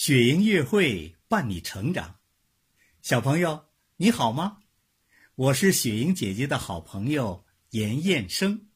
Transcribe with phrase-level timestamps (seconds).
[0.00, 2.14] 雪莹月会伴你成长，
[3.02, 3.64] 小朋友
[3.96, 4.58] 你好吗？
[5.34, 8.68] 我是雪莹姐姐的好朋友严彦生。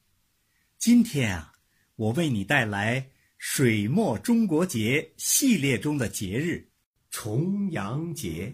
[0.77, 1.53] 今天啊，
[1.95, 6.69] 我为你带来水墨中国节系列中的节日——
[7.09, 8.53] 重阳节。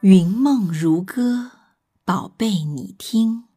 [0.00, 1.50] 云梦如歌，
[2.06, 3.48] 宝贝，你听。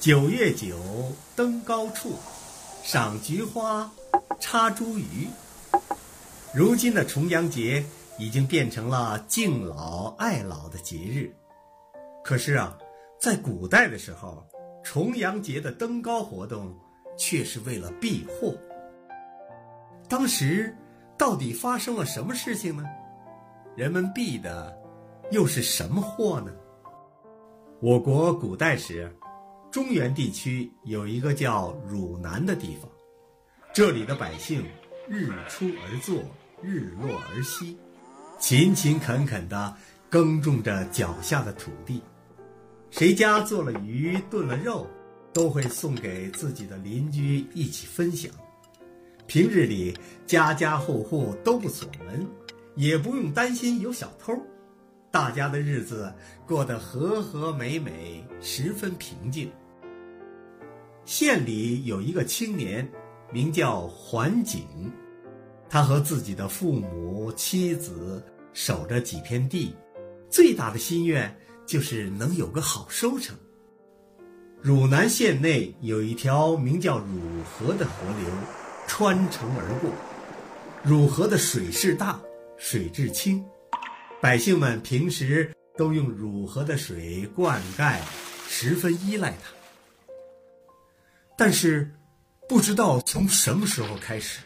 [0.00, 0.78] 九月九，
[1.36, 2.14] 登高处，
[2.82, 3.92] 赏菊花，
[4.38, 5.28] 插茱萸。
[6.54, 7.84] 如今的重阳节
[8.18, 11.30] 已经变成了敬老爱老的节日。
[12.24, 12.78] 可是啊，
[13.20, 14.42] 在古代的时候，
[14.82, 16.74] 重阳节的登高活动
[17.18, 18.54] 却是为了避祸。
[20.08, 20.74] 当时
[21.18, 22.84] 到底发生了什么事情呢？
[23.76, 24.74] 人们避的
[25.30, 26.50] 又是什么祸呢？
[27.82, 29.14] 我国古代时，
[29.70, 32.90] 中原地区有一个叫汝南的地方，
[33.72, 34.64] 这里的百姓
[35.08, 36.20] 日出而作，
[36.60, 37.78] 日落而息，
[38.40, 39.72] 勤勤恳恳地
[40.08, 42.02] 耕种着脚下的土地。
[42.90, 44.84] 谁家做了鱼炖了肉，
[45.32, 48.28] 都会送给自己的邻居一起分享。
[49.28, 52.26] 平日里，家家户户都不锁门，
[52.74, 54.36] 也不用担心有小偷，
[55.12, 56.12] 大家的日子
[56.44, 59.48] 过得和和美美，十分平静。
[61.10, 62.88] 县里有一个青年，
[63.32, 64.64] 名叫桓景，
[65.68, 69.74] 他和自己的父母、妻子守着几片地，
[70.30, 71.36] 最大的心愿。
[71.66, 73.36] 就是能有个好收成。
[74.60, 78.28] 汝南县内有一条名叫汝河的河流，
[78.88, 79.90] 穿城而过。
[80.82, 82.20] 汝河的水势大，
[82.56, 83.44] 水质清，
[84.20, 87.98] 百姓们平时都用汝河的水灌溉，
[88.48, 89.59] 十分依赖它。
[91.40, 91.90] 但是，
[92.46, 94.40] 不知道从什么时候开始，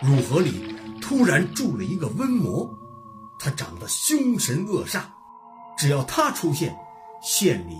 [0.00, 2.74] 汝河里突然住了一个瘟魔，
[3.38, 5.02] 他长得凶神恶煞。
[5.76, 6.74] 只要他出现，
[7.22, 7.74] 县里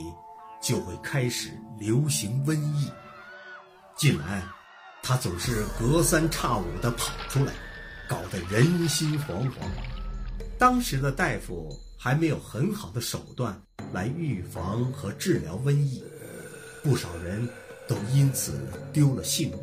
[0.60, 1.48] 就会开始
[1.80, 2.90] 流行瘟疫。
[3.96, 4.42] 近来，
[5.02, 7.54] 他总是隔三差五地跑出来，
[8.06, 9.64] 搞得人心惶惶。
[10.58, 13.58] 当时的大夫还没有很好的手段
[13.94, 16.04] 来预防和治疗瘟疫，
[16.84, 17.48] 不少人
[17.86, 18.60] 都因此
[18.92, 19.58] 丢了性命。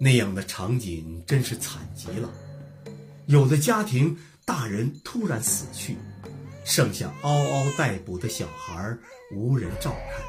[0.00, 2.30] 那样的场景真是惨极了。
[3.26, 5.96] 有的家庭大人突然死去。
[6.64, 8.94] 剩下嗷嗷待哺的小孩，
[9.34, 10.22] 无人照看。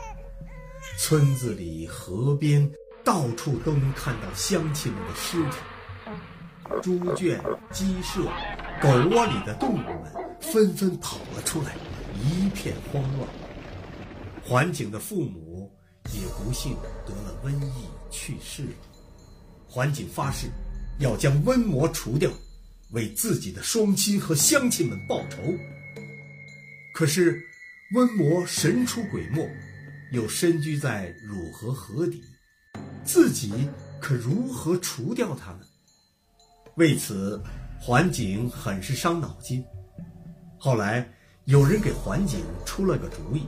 [0.97, 2.72] 村子里、河边，
[3.03, 5.57] 到处都能看到乡亲们的尸体。
[6.81, 7.41] 猪圈、
[7.72, 8.22] 鸡舍、
[8.81, 11.75] 狗窝里的动物们纷纷跑了出来，
[12.24, 13.28] 一片慌乱。
[14.41, 15.49] 环景的父母
[16.14, 18.74] 也不幸得了瘟疫去世了。
[19.68, 20.48] 桓景发誓，
[21.00, 22.32] 要将瘟魔除掉，
[22.92, 25.38] 为自己的双亲和乡亲们报仇。
[26.94, 27.42] 可是，
[27.94, 29.48] 瘟魔神出鬼没，
[30.12, 32.24] 又深居在汝河河底，
[33.04, 33.70] 自己
[34.02, 35.60] 可如何除掉他呢？
[36.76, 37.42] 为此，
[37.80, 39.64] 桓景很是伤脑筋。
[40.58, 41.08] 后来，
[41.46, 43.48] 有人给桓景出了个主意：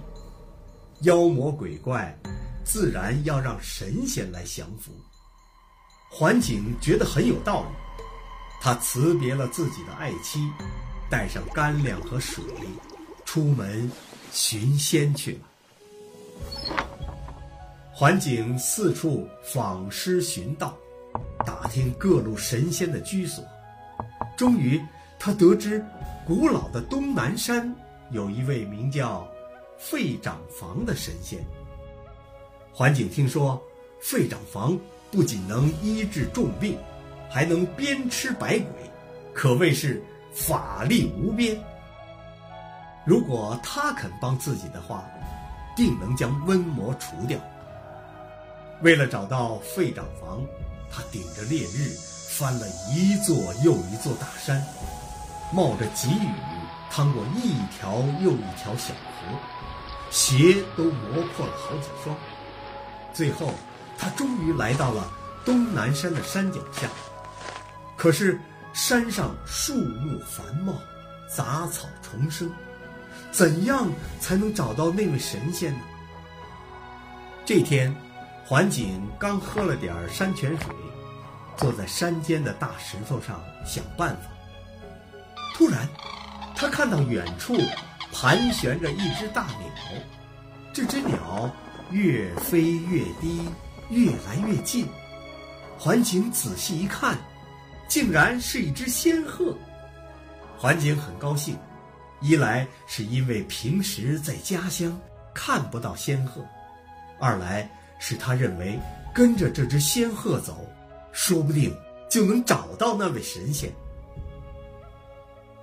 [1.03, 2.15] 妖魔鬼怪，
[2.63, 4.91] 自然要让神仙来降服。
[6.11, 7.69] 桓景觉得很有道理，
[8.61, 10.39] 他辞别了自己的爱妻，
[11.09, 12.43] 带上干粮和水。
[13.25, 13.89] 出门
[14.31, 15.39] 寻仙去了。
[17.91, 20.77] 桓景四处访师寻道，
[21.45, 23.43] 打听各路神仙的居所。
[24.37, 24.79] 终于，
[25.17, 25.83] 他得知
[26.27, 27.73] 古老的东南山
[28.11, 29.27] 有一位名叫
[29.81, 31.43] 费长房的神仙。
[32.71, 33.59] 桓景听说，
[33.99, 34.77] 费长房
[35.09, 36.77] 不仅能医治重病，
[37.29, 38.91] 还能鞭笞百鬼，
[39.33, 40.01] 可谓是
[40.31, 41.59] 法力无边。
[43.05, 45.03] 如果他肯帮自己的话，
[45.75, 47.39] 定能将瘟魔除掉。
[48.83, 50.45] 为了找到费长房，
[50.91, 51.89] 他顶着烈日
[52.29, 54.63] 翻了一座又一座大山，
[55.51, 56.29] 冒着急雨
[56.91, 59.37] 趟过一条又一条小河，
[60.09, 62.13] 鞋都磨破了好几双。
[63.13, 63.53] 最后，
[63.97, 65.09] 他终于来到了
[65.45, 66.89] 东南山的山脚下。
[67.95, 68.39] 可是，
[68.73, 70.73] 山上树木繁茂，
[71.33, 72.51] 杂草丛生。
[73.31, 73.89] 怎样
[74.19, 75.79] 才能找到那位神仙呢？
[77.45, 77.95] 这天，
[78.45, 80.67] 环景刚喝了点山泉水，
[81.55, 84.23] 坐在山间的大石头上想办法。
[85.53, 85.87] 突然，
[86.61, 87.57] 他看到远处
[88.13, 89.67] 盘旋着一只大鸟，
[90.71, 91.49] 这只鸟
[91.89, 93.49] 越飞越低，
[93.89, 94.87] 越来越近。
[95.75, 97.17] 环景仔细一看，
[97.87, 99.57] 竟然是一只仙鹤。
[100.55, 101.57] 环景很高兴，
[102.19, 104.95] 一来是因为平时在家乡
[105.33, 106.45] 看不到仙鹤，
[107.19, 107.67] 二来
[107.97, 108.79] 是他认为
[109.15, 110.63] 跟着这只仙鹤走，
[111.11, 111.75] 说不定
[112.07, 113.73] 就能找到那位神仙。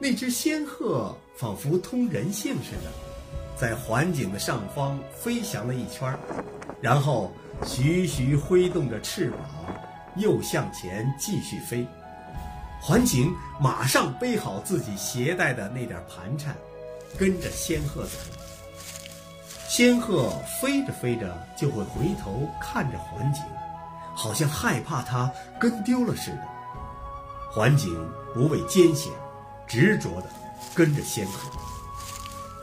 [0.00, 2.90] 那只仙鹤仿佛通人性似的，
[3.56, 6.16] 在环景的上方飞翔了一圈
[6.80, 7.32] 然后
[7.66, 9.40] 徐徐挥动着翅膀，
[10.16, 11.84] 又向前继续飞。
[12.80, 16.56] 环景马上背好自己携带的那点盘缠，
[17.18, 18.10] 跟着仙鹤走。
[19.66, 20.30] 仙鹤
[20.60, 23.42] 飞着飞着就会回头看着环景，
[24.14, 25.28] 好像害怕它
[25.58, 26.42] 跟丢了似的。
[27.50, 27.92] 环景
[28.32, 29.12] 不畏艰险。
[29.68, 30.28] 执着地
[30.74, 31.50] 跟着仙鹤，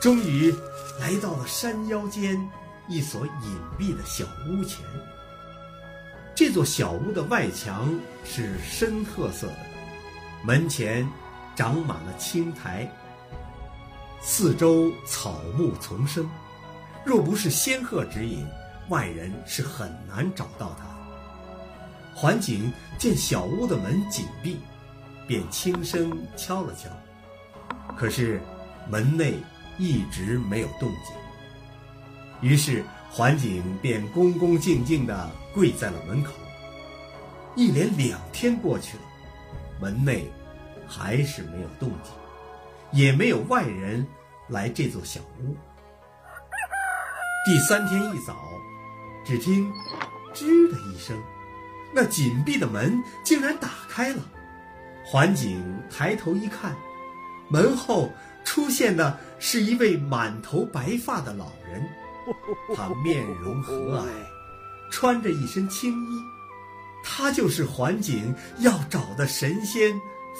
[0.00, 0.52] 终于
[1.00, 2.36] 来到了山腰间
[2.88, 4.84] 一所隐蔽的小屋前。
[6.34, 9.56] 这座小屋的外墙是深褐色的，
[10.42, 11.08] 门前
[11.54, 12.86] 长满了青苔，
[14.20, 16.28] 四周草木丛生。
[17.04, 18.46] 若不是仙鹤指引，
[18.88, 20.86] 外人是很难找到它。
[22.14, 24.58] 环景见小屋的门紧闭。
[25.26, 26.88] 便轻声敲了敲，
[27.96, 28.40] 可是
[28.88, 29.34] 门内
[29.78, 31.14] 一直没有动静。
[32.40, 36.32] 于是环景便恭恭敬敬地跪在了门口。
[37.54, 39.02] 一连两天过去了，
[39.80, 40.30] 门内
[40.86, 42.12] 还是没有动静，
[42.92, 44.06] 也没有外人
[44.48, 45.56] 来这座小屋。
[47.46, 48.36] 第三天一早，
[49.24, 49.72] 只听
[50.34, 51.16] “吱”的一声，
[51.94, 54.22] 那紧闭的门竟然打开了。
[55.08, 56.76] 环景抬头一看，
[57.48, 58.12] 门后
[58.44, 61.88] 出现的是一位满头白发的老人，
[62.74, 64.04] 他面容和蔼，
[64.90, 66.20] 穿着一身青衣，
[67.04, 69.94] 他就是环景要找的神仙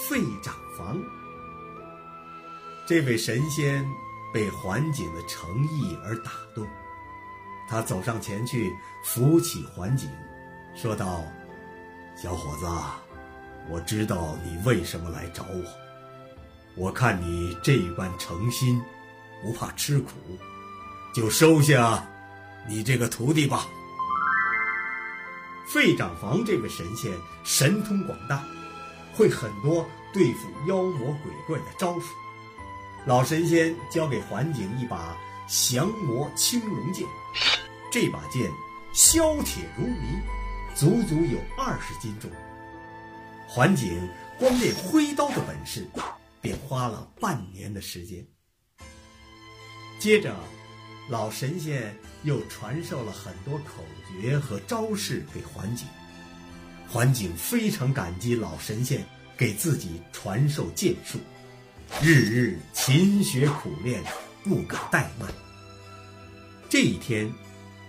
[0.09, 1.01] 费长房。
[2.87, 3.89] 这位神仙
[4.35, 6.67] 被环景的诚意而打动，
[7.69, 8.75] 他走上前去
[9.05, 10.11] 扶起环景，
[10.75, 11.23] 说道
[12.21, 12.67] ：“小伙子。”
[13.69, 15.65] 我知道你为什么来找我，
[16.77, 18.81] 我看你这般诚心，
[19.43, 20.13] 不怕吃苦，
[21.13, 22.07] 就收下
[22.69, 23.67] 你这个徒弟吧。
[25.69, 28.45] 费长房这位神仙神通广大，
[29.13, 32.07] 会很多对付妖魔鬼怪的招数。
[33.05, 35.17] 老神仙交给环景一把
[35.49, 37.05] 降魔青龙剑，
[37.91, 38.49] 这把剑
[38.93, 40.21] 削铁如泥，
[40.75, 42.31] 足足有二十斤重。
[43.49, 44.09] 环景
[44.39, 45.87] 光练挥刀的本事，
[46.41, 48.25] 便花了半年的时间。
[49.99, 50.37] 接着，
[51.09, 53.85] 老神仙又传授了很多口
[54.21, 55.87] 诀和招式给环景。
[56.89, 59.05] 环景非常感激老神仙
[59.37, 61.19] 给自己传授剑术，
[62.03, 64.03] 日日勤学苦练，
[64.45, 65.33] 不敢怠慢。
[66.69, 67.33] 这一天，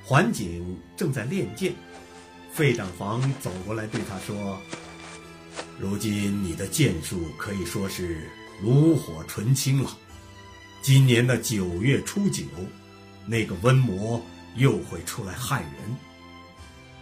[0.06, 1.76] 环景正在练剑，
[2.54, 4.58] 费长房走过来对他说。
[5.80, 8.28] 如今你的剑术可以说是
[8.62, 9.96] 炉火纯青了。
[10.82, 12.44] 今年的九月初九，
[13.26, 14.22] 那个瘟魔
[14.56, 15.96] 又会出来害人。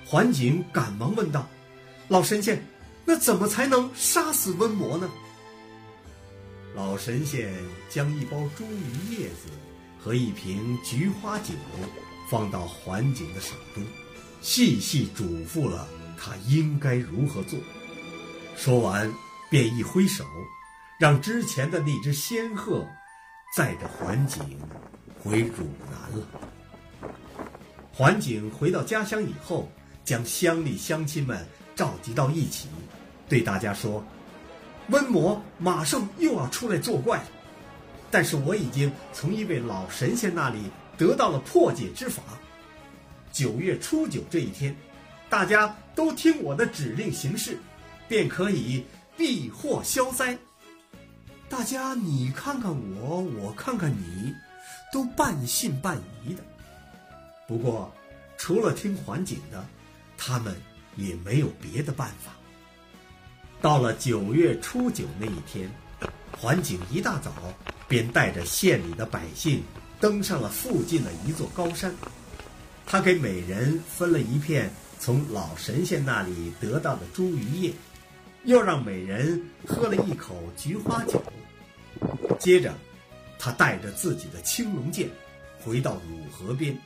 [0.05, 1.48] 环景赶忙问道
[2.10, 2.62] ：“老神仙，
[3.05, 5.10] 那怎么才能杀死瘟魔呢？”
[6.75, 7.53] 老神仙
[7.89, 9.50] 将一包茱萸叶子
[9.98, 11.53] 和一瓶菊花酒
[12.29, 13.84] 放到环景的手中，
[14.41, 17.58] 细细嘱咐了他应该如何做。
[18.55, 19.13] 说完，
[19.50, 20.25] 便一挥手，
[20.97, 22.88] 让之前的那只仙鹤
[23.55, 24.57] 载着桓景
[25.21, 26.25] 回汝南了。
[27.93, 29.69] 桓景回到家乡以后，
[30.03, 31.45] 将乡里乡亲们
[31.75, 32.69] 召集到一起，
[33.27, 34.03] 对大家说
[34.89, 37.27] ：“瘟魔马上又要出来作怪了，
[38.09, 42.24] 但是我已经从一位老神仙那里得到了破解之法。
[43.31, 44.75] 九月初九这一天，
[45.29, 47.59] 大家都听我的指令行事。”
[48.07, 48.85] 便可以
[49.17, 50.38] 避祸消灾。
[51.47, 54.33] 大家你看看我，我看看你，
[54.91, 56.43] 都半信半疑的。
[57.47, 57.93] 不过，
[58.38, 59.65] 除了听环景的，
[60.17, 60.55] 他们
[60.95, 62.31] 也没有别的办法。
[63.62, 65.69] 到了九月初九那一天，
[66.38, 67.31] 环景一大早
[67.88, 69.63] 便带着县里的百姓
[70.00, 71.93] 登上了附近的一座高山。
[72.85, 77.74] 他给每人分了一片从老神仙那里得到的茱萸叶，
[78.45, 81.21] 又让美人喝了一口菊花酒。
[82.39, 82.73] 接着，
[83.37, 85.09] 他带着自己的青龙剑，
[85.59, 86.77] 回到汝河边，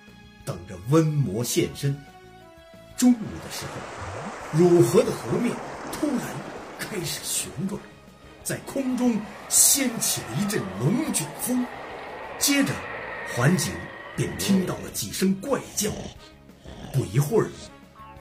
[0.45, 1.95] 等着温魔现身。
[2.97, 5.55] 中午的时候，汝河的河面
[5.91, 6.19] 突然
[6.79, 7.79] 开始旋转，
[8.43, 11.65] 在空中掀起了一阵龙卷风。
[12.37, 12.73] 接着，
[13.35, 13.71] 环景
[14.15, 15.91] 便听到了几声怪叫。
[16.93, 17.49] 不一会儿，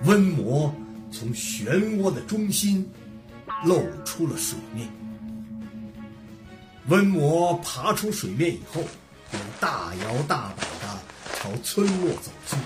[0.03, 0.75] 温魔
[1.11, 1.69] 从漩
[1.99, 2.89] 涡的中心
[3.65, 4.89] 露出了水面。
[6.87, 8.83] 温魔爬出水面以后，
[9.31, 10.99] 便大摇大摆地
[11.39, 12.57] 朝村落走去。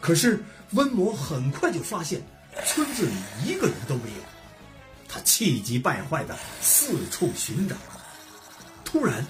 [0.00, 0.42] 可是，
[0.72, 2.22] 温魔很快就发现
[2.64, 3.12] 村子里
[3.44, 4.22] 一个人都没有。
[5.06, 7.76] 他气急败坏地四处寻找。
[8.84, 9.26] 突然，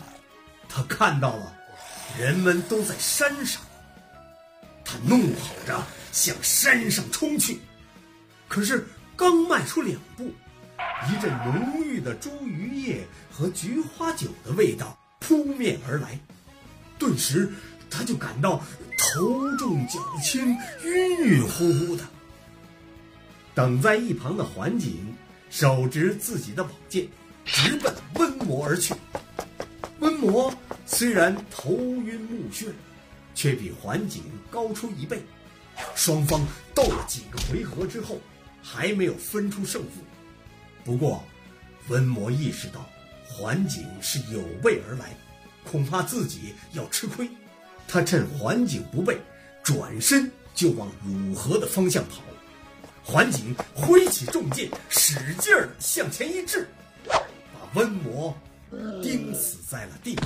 [0.68, 1.52] 他看到了
[2.18, 3.60] 人们都在山上。
[4.84, 7.60] 他怒吼着向山上冲去，
[8.46, 8.86] 可是
[9.16, 10.32] 刚迈出两步。
[11.08, 16.18] 一阵浓郁的茱萸叶和菊花酒的味道扑面而来，
[16.98, 17.50] 顿时
[17.88, 18.62] 他就感到
[18.98, 22.04] 头重脚轻、晕晕乎乎的。
[23.54, 25.14] 等在一旁的环景
[25.50, 27.08] 手执自己的宝剑，
[27.44, 28.94] 直奔温魔而去。
[29.98, 30.52] 温魔
[30.86, 32.68] 虽然头晕目眩，
[33.34, 35.22] 却比环景高出一倍。
[35.94, 38.20] 双方斗了几个回合之后，
[38.62, 40.02] 还没有分出胜负。
[40.90, 41.22] 不过，
[41.86, 42.84] 温魔意识到
[43.24, 45.16] 环景是有备而来，
[45.62, 47.30] 恐怕自己要吃亏。
[47.86, 49.16] 他趁环景不备，
[49.62, 52.16] 转身就往汝河的方向跑。
[53.04, 56.66] 环景挥起重剑，使劲儿向前一掷，
[57.06, 57.22] 把
[57.74, 58.36] 温魔
[59.00, 60.24] 钉死在了地上。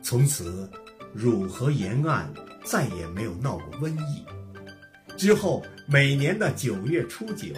[0.00, 0.70] 从此，
[1.12, 2.32] 汝河沿岸
[2.64, 4.24] 再也没有闹过瘟疫。
[5.16, 7.54] 之后，每年的九月初九，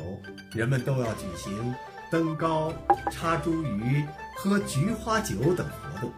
[0.53, 1.75] 人们都要举行
[2.11, 2.73] 登高、
[3.11, 6.12] 插茱萸、喝菊花酒等活动。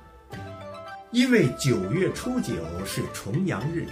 [1.13, 2.55] 因为九月初九
[2.85, 3.87] 是重阳日，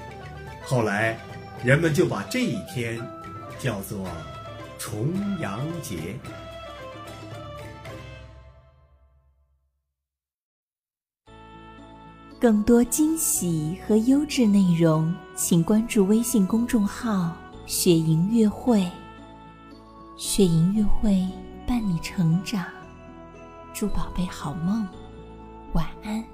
[0.63, 1.19] 后来
[1.65, 3.01] 人们就把这一天
[3.59, 4.07] 叫做
[4.79, 5.97] 重阳节。
[12.41, 17.33] 更多惊喜和优质内容，请关注微信公众号
[17.65, 18.85] “雪莹乐会”。
[20.19, 21.25] 雪莹乐会
[21.65, 22.65] 伴你成长，
[23.73, 24.85] 祝宝贝好梦，
[25.75, 26.25] 晚安。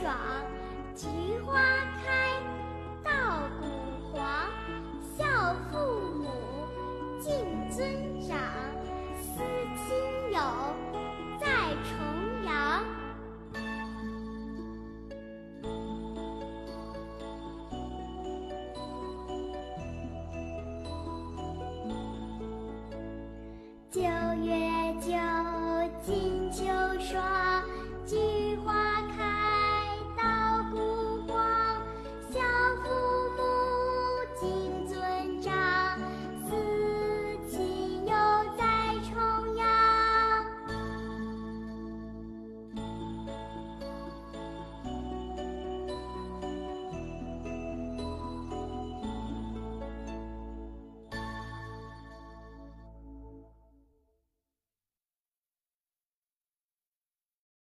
[0.00, 0.14] 爽，